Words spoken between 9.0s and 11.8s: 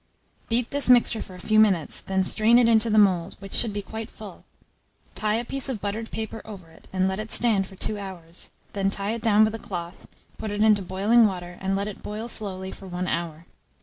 it down with a cloth, put it into boiling water, and